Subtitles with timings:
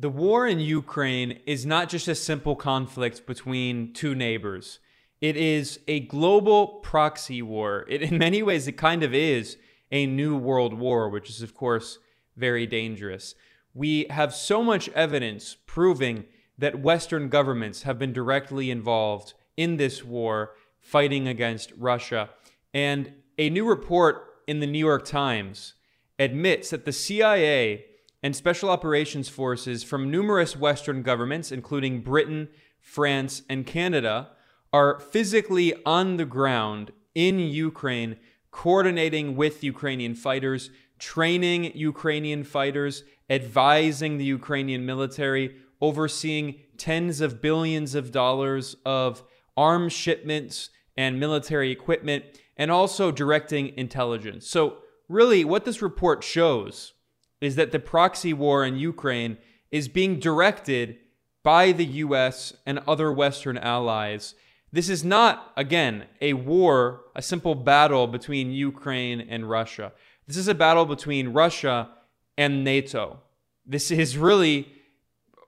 [0.00, 4.78] The war in Ukraine is not just a simple conflict between two neighbors.
[5.20, 7.84] It is a global proxy war.
[7.88, 9.56] It, in many ways, it kind of is
[9.90, 11.98] a new world war, which is, of course,
[12.36, 13.34] very dangerous.
[13.74, 16.26] We have so much evidence proving
[16.56, 22.30] that Western governments have been directly involved in this war fighting against Russia.
[22.72, 25.74] And a new report in the New York Times
[26.20, 27.84] admits that the CIA
[28.22, 32.48] and special operations forces from numerous Western governments, including Britain,
[32.80, 34.30] France, and Canada,
[34.72, 38.16] are physically on the ground in Ukraine,
[38.50, 47.94] coordinating with Ukrainian fighters, training Ukrainian fighters, advising the Ukrainian military, overseeing tens of billions
[47.94, 49.22] of dollars of
[49.56, 52.24] arms shipments and military equipment,
[52.56, 54.48] and also directing intelligence.
[54.48, 56.94] So, really, what this report shows
[57.40, 59.38] is that the proxy war in Ukraine
[59.70, 60.96] is being directed
[61.42, 64.34] by the US and other Western allies.
[64.72, 69.92] This is not, again, a war, a simple battle between Ukraine and Russia.
[70.26, 71.88] This is a battle between Russia
[72.36, 73.20] and NATO.
[73.64, 74.72] This is really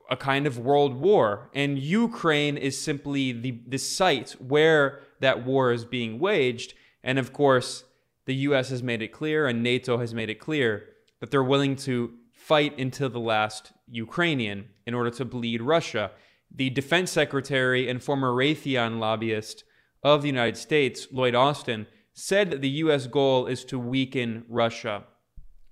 [0.09, 5.71] a kind of world war, and Ukraine is simply the, the site where that war
[5.71, 6.73] is being waged.
[7.03, 7.83] And of course,
[8.25, 10.87] the US has made it clear, and NATO has made it clear
[11.21, 16.11] that they're willing to fight until the last Ukrainian in order to bleed Russia.
[16.53, 19.63] The defense secretary and former Raytheon lobbyist
[20.03, 23.07] of the United States, Lloyd Austin, said that the U.S.
[23.07, 25.03] goal is to weaken Russia.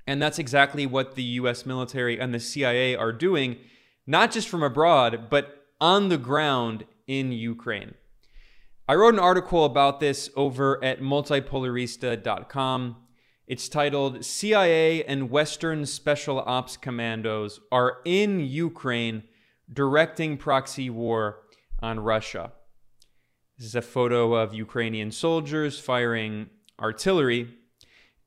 [0.07, 1.65] And that's exactly what the U.S.
[1.65, 3.57] military and the CIA are doing,
[4.07, 7.95] not just from abroad, but on the ground in Ukraine.
[8.87, 12.95] I wrote an article about this over at multipolarista.com.
[13.49, 19.23] It's titled CIA and Western Special Ops Commandos are in Ukraine
[19.73, 21.39] directing proxy war
[21.79, 22.51] on Russia.
[23.57, 27.55] This is a photo of Ukrainian soldiers firing artillery.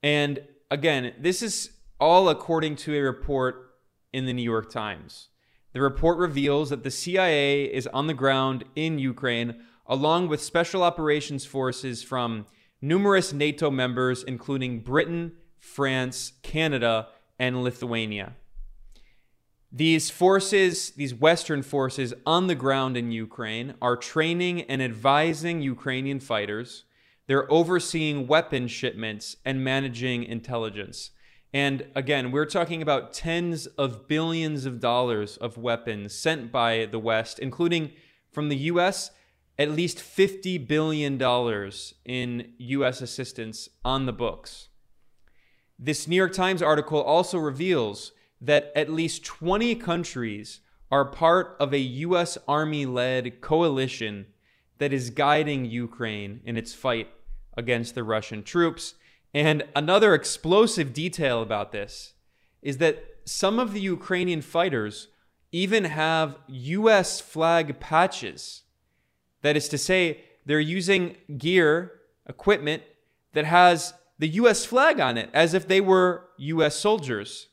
[0.02, 0.40] And
[0.72, 1.70] again, this is
[2.00, 3.76] all according to a report
[4.12, 5.28] in the New York Times.
[5.72, 10.82] The report reveals that the CIA is on the ground in Ukraine along with special
[10.82, 12.46] operations forces from
[12.82, 18.34] numerous NATO members, including Britain, France, Canada, and Lithuania.
[19.70, 26.20] These forces, these Western forces on the ground in Ukraine, are training and advising Ukrainian
[26.20, 26.84] fighters.
[27.26, 31.12] They're overseeing weapon shipments and managing intelligence.
[31.54, 36.98] And again, we're talking about tens of billions of dollars of weapons sent by the
[36.98, 37.92] West, including
[38.30, 39.10] from the US
[39.62, 41.22] at least $50 billion
[42.04, 43.00] in U.S.
[43.00, 44.70] assistance on the books.
[45.78, 51.72] This New York Times article also reveals that at least 20 countries are part of
[51.72, 52.36] a U.S.
[52.48, 54.26] Army led coalition
[54.78, 57.10] that is guiding Ukraine in its fight
[57.56, 58.94] against the Russian troops.
[59.32, 62.14] And another explosive detail about this
[62.62, 65.06] is that some of the Ukrainian fighters
[65.52, 67.20] even have U.S.
[67.20, 68.62] flag patches
[69.42, 72.82] that is to say, they're using gear, equipment
[73.32, 77.48] that has the US flag on it as if they were US soldiers.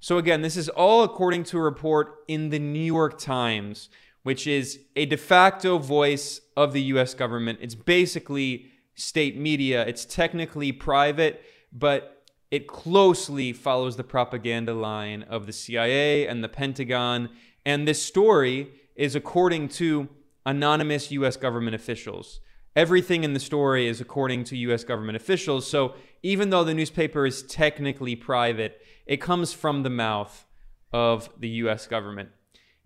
[0.00, 3.88] So, again, this is all according to a report in the New York Times,
[4.24, 7.58] which is a de facto voice of the US government.
[7.62, 15.46] It's basically state media, it's technically private, but it closely follows the propaganda line of
[15.46, 17.30] the CIA and the Pentagon.
[17.64, 20.08] And this story is according to
[20.44, 22.40] anonymous US government officials.
[22.74, 25.66] Everything in the story is according to US government officials.
[25.66, 30.46] So even though the newspaper is technically private, it comes from the mouth
[30.92, 32.30] of the US government.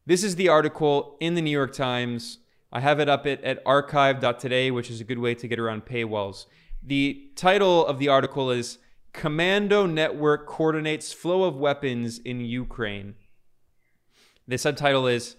[0.07, 2.39] This is the article in the New York Times.
[2.73, 5.87] I have it up at, at archive.today, which is a good way to get around
[5.87, 6.47] paywalls.
[6.83, 8.79] The title of the article is
[9.13, 13.15] Commando Network Coordinates Flow of Weapons in Ukraine.
[14.47, 15.37] The subtitle is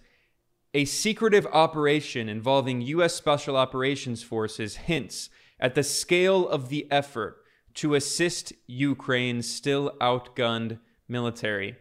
[0.77, 3.15] a secretive operation involving U.S.
[3.15, 7.38] Special Operations Forces hints at the scale of the effort
[7.74, 10.77] to assist Ukraine's still outgunned
[11.07, 11.77] military.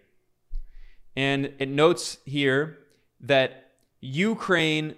[1.14, 2.78] And it notes here
[3.20, 4.94] that Ukraine,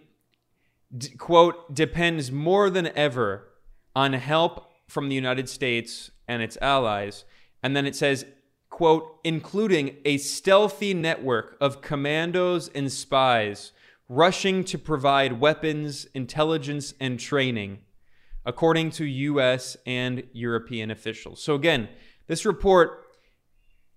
[1.19, 3.49] quote, depends more than ever
[3.97, 7.25] on help from the United States and its allies.
[7.65, 8.27] And then it says,
[8.71, 13.73] quote, including a stealthy network of commandos and spies
[14.09, 17.79] rushing to provide weapons, intelligence, and training,
[18.47, 19.77] according to U.S.
[19.87, 21.43] and European officials.
[21.43, 21.89] So, again,
[22.27, 23.05] this report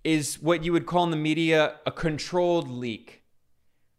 [0.03, 3.23] is what you would call in the media a controlled leak.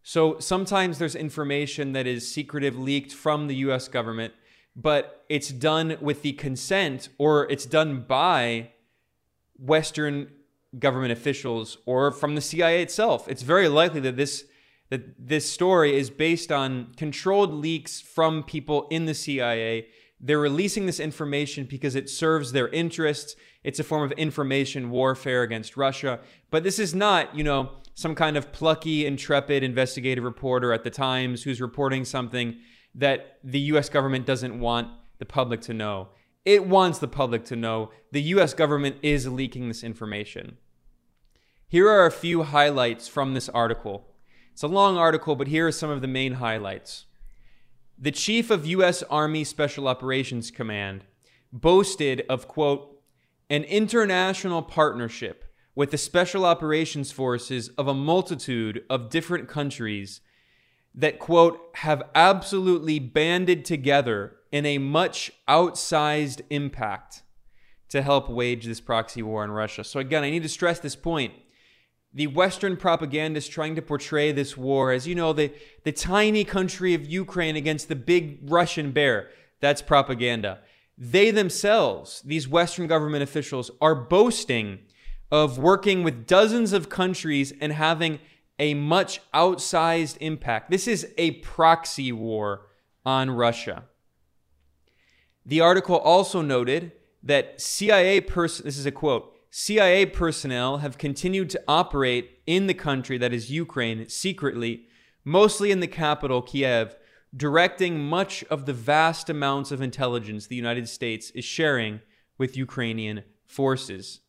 [0.03, 4.35] So sometimes there's information that is secretive leaked from the US government,
[4.75, 8.71] but it's done with the consent or it's done by
[9.59, 10.29] Western
[10.79, 13.29] government officials or from the CIA itself.
[13.29, 14.45] It's very likely that this
[14.93, 19.87] that this story is based on controlled leaks from people in the CIA.
[20.21, 23.35] They're releasing this information because it serves their interests.
[23.65, 26.21] It's a form of information warfare against Russia.
[26.51, 30.91] But this is not, you know, some kind of plucky, intrepid investigative reporter at the
[30.91, 32.57] Times who's reporting something
[32.95, 34.89] that the US government doesn't want
[35.19, 36.11] the public to know.
[36.45, 40.59] It wants the public to know the US government is leaking this information.
[41.67, 44.12] Here are a few highlights from this article.
[44.53, 47.07] It's a long article, but here are some of the main highlights.
[47.99, 49.03] The chief of U.S.
[49.05, 51.05] Army Special Operations Command
[51.53, 53.01] boasted of, quote,
[53.49, 55.45] an international partnership
[55.75, 60.21] with the Special Operations Forces of a multitude of different countries
[60.95, 67.23] that, quote, have absolutely banded together in a much outsized impact
[67.89, 69.85] to help wage this proxy war in Russia.
[69.85, 71.33] So, again, I need to stress this point.
[72.15, 75.53] The Western propagandists trying to portray this war as, you know, the,
[75.85, 79.31] the tiny country of Ukraine against the big Russian bear.
[79.61, 80.61] That's propaganda.
[80.99, 84.81] They themselves, these Western government officials, are boasting
[85.31, 88.19] of working with dozens of countries and having
[88.59, 90.71] a much outsized impact.
[90.71, 92.67] This is a proxy war
[93.07, 93.85] on Russia.
[95.45, 96.93] The article also noted
[97.23, 102.73] that CIA person this is a quote CIA personnel have continued to operate in the
[102.75, 104.87] country that is Ukraine secretly,
[105.27, 106.97] mostly in the capital Kiev,
[107.37, 112.01] directing much of the vast amounts of intelligence the United States is sharing
[112.39, 114.21] with Ukrainian forces.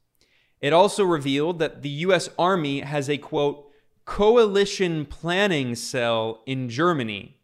[0.59, 3.65] It also revealed that the US Army has a quote
[4.03, 7.37] coalition planning cell in Germany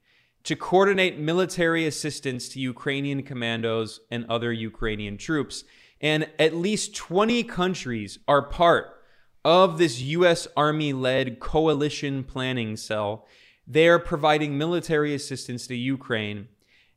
[0.44, 5.64] to coordinate military assistance to Ukrainian commandos and other Ukrainian troops.
[6.02, 8.96] And at least 20 countries are part
[9.44, 10.48] of this U.S.
[10.56, 13.28] Army led coalition planning cell.
[13.68, 16.48] They are providing military assistance to Ukraine.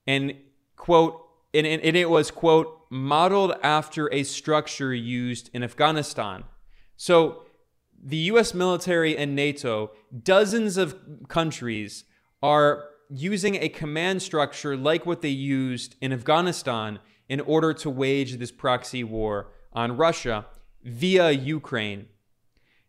[0.06, 0.34] And,
[0.76, 1.20] quote,
[1.54, 6.44] and, and it was, quote, modeled after a structure used in Afghanistan.
[6.96, 7.44] So,
[8.04, 10.96] the US military and NATO, dozens of
[11.28, 12.04] countries
[12.42, 16.98] are using a command structure like what they used in Afghanistan
[17.32, 20.44] in order to wage this proxy war on Russia
[20.84, 22.04] via Ukraine.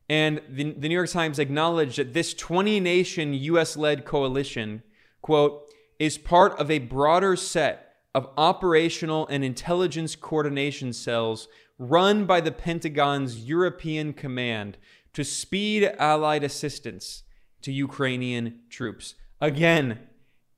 [0.10, 4.84] And the, the New York Times acknowledged that this 20 nation US led coalition,
[5.22, 5.64] quote,
[5.98, 11.48] is part of a broader set of operational and intelligence coordination cells
[11.80, 14.78] run by the Pentagon's European Command
[15.14, 17.24] to speed Allied assistance
[17.62, 19.16] to Ukrainian troops.
[19.40, 20.00] Again,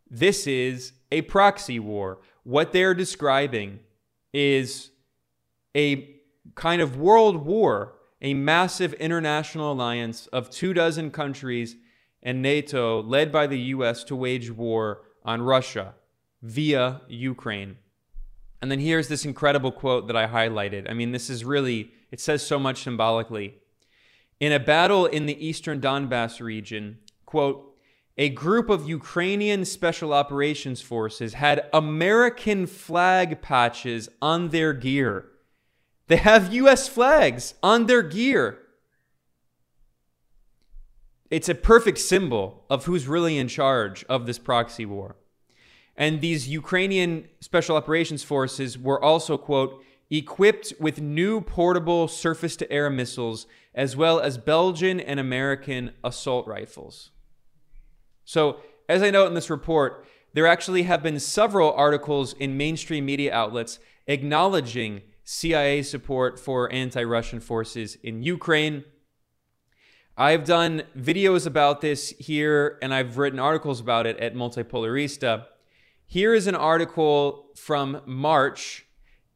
[0.10, 2.22] this is a proxy war.
[2.46, 3.80] What they're describing
[4.32, 4.92] is
[5.76, 6.16] a
[6.54, 11.76] kind of world war, a massive international alliance of two dozen countries
[12.22, 15.96] and NATO led by the US to wage war on Russia
[16.44, 17.78] via Ukraine.
[18.62, 20.88] And then here's this incredible quote that I highlighted.
[20.88, 23.56] I mean, this is really, it says so much symbolically.
[24.40, 27.75] In a battle in the eastern Donbass region, quote,
[28.18, 35.26] a group of Ukrainian special operations forces had American flag patches on their gear.
[36.08, 38.60] They have US flags on their gear.
[41.30, 45.18] It's a perfect symbol of who's really in charge of this proxy war.
[45.98, 52.72] And these Ukrainian special operations forces were also, quote, equipped with new portable surface to
[52.72, 57.12] air missiles, as well as Belgian and American assault rifles.
[58.26, 58.58] So,
[58.90, 63.34] as I note in this report, there actually have been several articles in mainstream media
[63.34, 68.84] outlets acknowledging CIA support for anti Russian forces in Ukraine.
[70.18, 75.46] I've done videos about this here, and I've written articles about it at Multipolarista.
[76.06, 78.86] Here is an article from March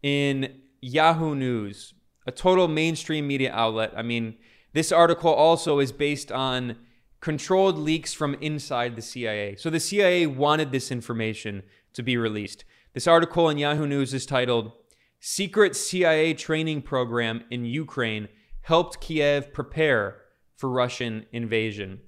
[0.02, 1.94] in Yahoo News,
[2.26, 3.92] a total mainstream media outlet.
[3.96, 4.38] I mean,
[4.74, 6.78] this article also is based on
[7.22, 9.56] controlled leaks from inside the CIA.
[9.58, 12.66] So the CIA wanted this information to be released.
[12.94, 14.72] This article in Yahoo News is titled
[15.20, 18.30] Secret CIA Training Program in Ukraine
[18.62, 20.22] Helped Kiev Prepare
[20.56, 22.00] for Russian Invasion.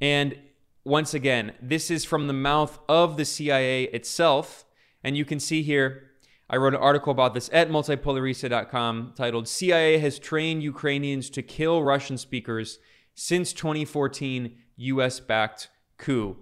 [0.00, 0.38] And
[0.84, 4.64] once again, this is from the mouth of the CIA itself.
[5.02, 6.06] And you can see here
[6.48, 11.82] I wrote an article about this at multipolarista.com titled CIA has trained Ukrainians to kill
[11.82, 12.78] Russian speakers
[13.16, 15.68] since 2014 US backed
[15.98, 16.36] coup.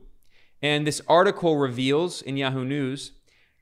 [0.60, 3.12] And this article reveals in Yahoo News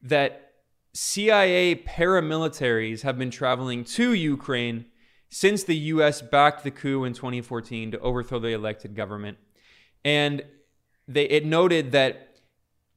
[0.03, 0.53] that
[0.95, 4.87] CIA paramilitaries have been traveling to Ukraine
[5.29, 9.39] since the US backed the coup in 2014 to overthrow the elected government.
[10.05, 10.43] And
[11.07, 12.37] they, it noted that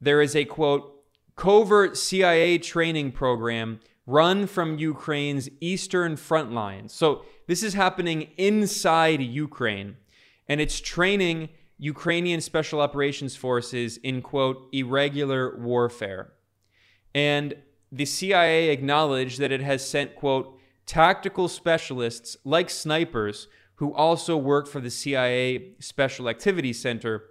[0.00, 1.04] there is a quote,
[1.34, 6.92] covert CIA training program run from Ukraine's eastern front lines.
[6.92, 9.96] So this is happening inside Ukraine,
[10.48, 11.48] and it's training
[11.78, 16.32] Ukrainian special operations forces in quote irregular warfare.
[17.14, 17.54] And
[17.92, 24.66] the CIA acknowledged that it has sent quote tactical specialists like snipers who also work
[24.66, 27.24] for the CIA Special Activities Center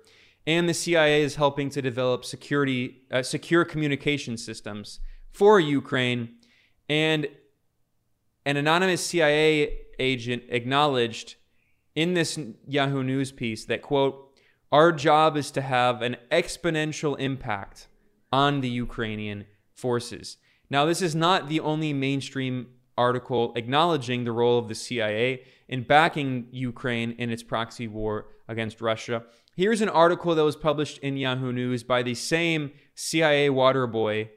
[0.48, 5.00] and the CIA is helping to develop security, uh, secure communication systems
[5.32, 6.36] for Ukraine.
[6.88, 7.28] And
[8.46, 11.36] an anonymous CIA agent acknowledged
[11.96, 12.38] in this
[12.68, 14.22] Yahoo News piece that, quote,
[14.72, 17.88] our job is to have an exponential impact
[18.32, 20.38] on the Ukrainian forces.
[20.70, 25.84] Now, this is not the only mainstream article acknowledging the role of the CIA in
[25.84, 29.24] backing Ukraine in its proxy war against Russia.
[29.56, 34.32] Here's an article that was published in Yahoo News by the same CIA water boy.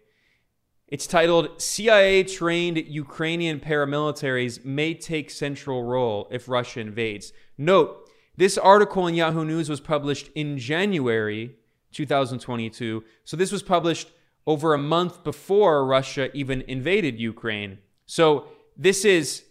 [0.87, 7.33] It's titled CIA trained Ukrainian paramilitaries may take central role if Russia invades.
[7.59, 11.57] Note, this article in Yahoo News was published in January
[11.93, 13.05] 2022.
[13.25, 14.12] So this was published
[14.47, 17.79] over a month before Russia even invaded Ukraine.
[18.07, 18.47] So
[18.77, 19.45] this is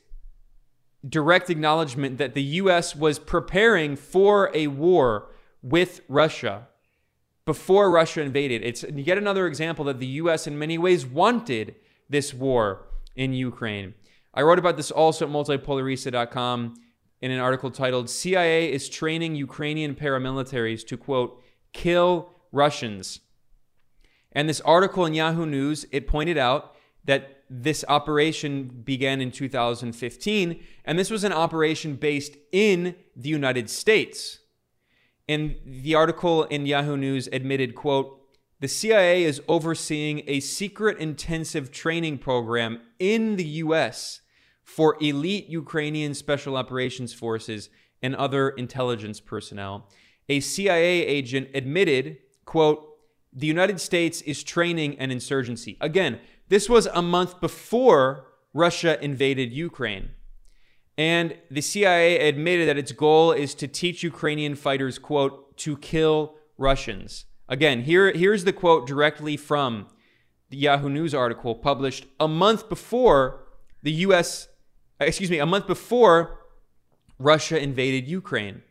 [1.07, 5.29] direct acknowledgement that the US was preparing for a war
[5.61, 6.67] with Russia
[7.45, 8.63] before Russia invaded.
[8.63, 11.75] It's yet another example that the US, in many ways, wanted
[12.09, 13.93] this war in Ukraine.
[14.33, 16.75] I wrote about this also at multipolarista.com
[17.21, 21.41] in an article titled CIA is training Ukrainian paramilitaries to quote,
[21.73, 23.19] kill Russians.
[24.31, 30.63] And this article in Yahoo News, it pointed out that this operation began in 2015,
[30.85, 34.39] and this was an operation based in the United States.
[35.29, 38.21] And the article in Yahoo News admitted, quote,
[38.59, 44.21] the CIA is overseeing a secret intensive training program in the US
[44.67, 47.69] for elite Ukrainian special operations forces
[48.03, 49.89] and other intelligence personnel.
[50.27, 52.83] A CIA agent admitted, quote,
[53.31, 55.77] the United States is training an insurgency.
[55.79, 56.19] Again,
[56.49, 60.09] this was a month before Russia invaded Ukraine.
[60.97, 66.35] And the CIA admitted that its goal is to teach Ukrainian fighters, quote, to kill
[66.57, 67.25] Russians.
[67.47, 69.87] Again, here, here's the quote directly from
[70.49, 73.45] the Yahoo News article published a month before
[73.81, 74.49] the US,
[74.99, 76.39] Uh, excuse me, a month before
[77.19, 78.63] Russia invaded Ukraine.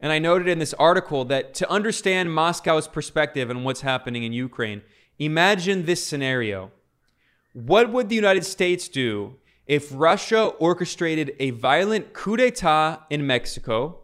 [0.00, 4.32] And I noted in this article that to understand Moscow's perspective on what's happening in
[4.32, 4.82] Ukraine,
[5.18, 6.72] imagine this scenario.
[7.54, 14.00] What would the United States do if Russia orchestrated a violent coup d'etat in Mexico,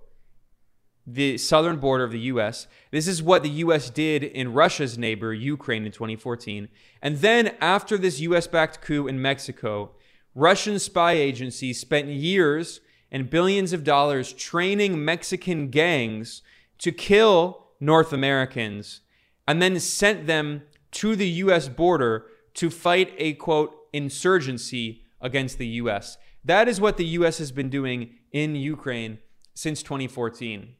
[1.06, 5.34] the southern border of the US, this is what the US did in Russia's neighbor,
[5.34, 6.68] Ukraine, in 2014.
[7.02, 9.90] And then, after this US backed coup in Mexico,
[10.34, 16.42] Russian spy agencies spent years and billions of dollars training Mexican gangs
[16.78, 19.00] to kill North Americans
[19.48, 25.66] and then sent them to the US border to fight a quote insurgency against the
[25.66, 26.16] US.
[26.44, 29.18] That is what the US has been doing in Ukraine
[29.54, 30.74] since 2014.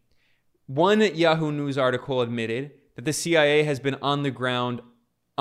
[0.66, 4.80] One Yahoo News article admitted that the CIA has been on the ground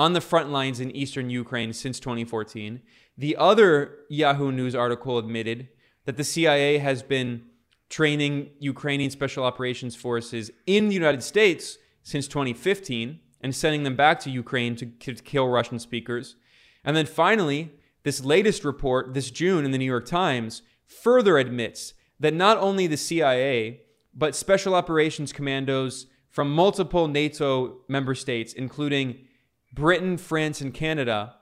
[0.00, 2.80] on the front lines in eastern Ukraine since 2014.
[3.18, 5.68] The other Yahoo News article admitted
[6.06, 7.42] that the CIA has been
[7.90, 14.18] training Ukrainian special operations forces in the United States since 2015 and sending them back
[14.20, 16.34] to Ukraine to, to kill Russian speakers.
[16.82, 17.70] And then finally,
[18.02, 22.86] this latest report, this June in the New York Times, further admits that not only
[22.86, 23.82] the CIA,
[24.14, 29.26] but special operations commandos from multiple NATO member states, including
[29.72, 31.36] Britain, France, and Canada,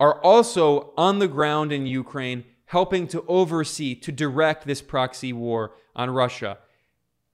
[0.00, 5.72] are also on the ground in Ukraine, helping to oversee, to direct this proxy war
[5.96, 6.58] on Russia.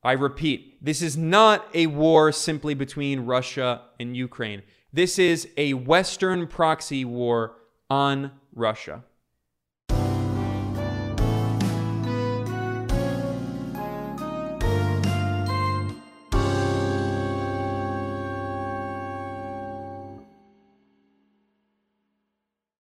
[0.03, 4.63] I repeat, this is not a war simply between Russia and Ukraine.
[4.93, 7.57] This is a Western proxy war
[7.91, 9.03] on Russia.